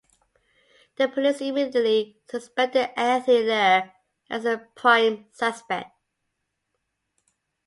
[0.95, 3.91] The police immediately suspected Anthony Ler
[4.31, 5.91] as their prime suspect.